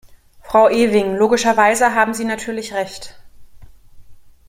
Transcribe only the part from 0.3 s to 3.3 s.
Frau Ewing, logischerweise haben Sie natürlich recht.